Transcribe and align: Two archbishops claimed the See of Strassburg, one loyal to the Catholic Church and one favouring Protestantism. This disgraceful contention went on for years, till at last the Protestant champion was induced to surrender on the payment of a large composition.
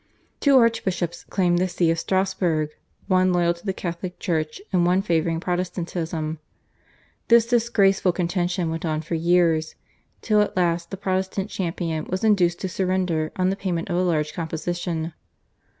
Two 0.39 0.57
archbishops 0.57 1.25
claimed 1.25 1.59
the 1.59 1.67
See 1.67 1.91
of 1.91 1.99
Strassburg, 1.99 2.71
one 3.05 3.31
loyal 3.31 3.53
to 3.53 3.63
the 3.63 3.71
Catholic 3.71 4.17
Church 4.17 4.59
and 4.73 4.83
one 4.83 5.03
favouring 5.03 5.39
Protestantism. 5.39 6.39
This 7.27 7.45
disgraceful 7.45 8.11
contention 8.11 8.71
went 8.71 8.83
on 8.83 9.01
for 9.03 9.13
years, 9.13 9.75
till 10.23 10.41
at 10.41 10.57
last 10.57 10.89
the 10.89 10.97
Protestant 10.97 11.51
champion 11.51 12.05
was 12.05 12.23
induced 12.23 12.59
to 12.61 12.67
surrender 12.67 13.31
on 13.35 13.51
the 13.51 13.55
payment 13.55 13.91
of 13.91 13.95
a 13.97 14.01
large 14.01 14.33
composition. 14.33 15.13